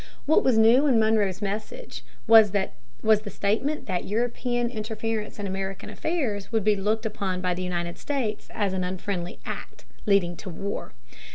[0.25, 2.71] What was new in Monroe's message was the
[3.29, 8.47] statement that European interference in American affairs would be looked upon by the United States
[8.51, 10.93] as an "unfriendly act," leading to war.